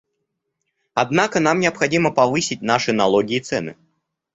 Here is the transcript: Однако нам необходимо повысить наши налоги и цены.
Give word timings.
Однако 0.95 1.39
нам 1.39 1.59
необходимо 1.59 2.09
повысить 2.09 2.63
наши 2.63 2.91
налоги 2.91 3.35
и 3.35 3.39
цены. 3.39 3.75